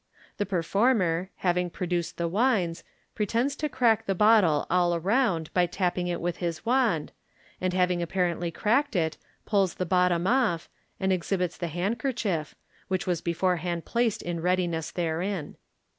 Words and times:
The 0.37 0.47
per 0.47 0.63
former, 0.63 1.29
having 1.45 1.69
produced 1.69 2.17
the 2.17 2.27
wines, 2.27 2.83
pretends 3.13 3.55
to 3.57 3.69
crack 3.69 4.07
the 4.07 4.15
bottle 4.15 4.65
all 4.67 4.99
round 4.99 5.53
by 5.53 5.69
rapping 5.79 6.07
it 6.07 6.19
with 6.19 6.37
his 6.37 6.65
wand, 6.65 7.11
and, 7.61 7.71
having 7.71 8.01
apparently 8.01 8.49
cracked 8.49 8.95
it, 8.95 9.17
pulls 9.45 9.75
the 9.75 9.85
bottom 9.85 10.25
off, 10.25 10.67
and 10.99 11.13
exhibits 11.13 11.55
the 11.55 11.67
handkerchief, 11.67 12.55
which 12.87 13.05
was 13.05 13.21
before 13.21 13.57
hand 13.57 13.85
placed 13.85 14.23
in 14.23 14.39
readiness 14.41 14.89
therein. 14.89 15.55